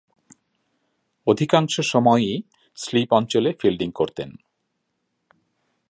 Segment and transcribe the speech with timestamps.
[1.27, 2.41] অধিকাংশ সময়েই
[2.75, 4.29] স্লিপ অঞ্চলে ফিল্ডিং করতেন।